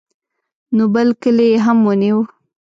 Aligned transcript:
نو 0.75 0.83
بل 0.95 1.07
کلی 1.21 1.45
یې 1.51 1.57
هم 1.65 1.77
ونیو. 1.87 2.19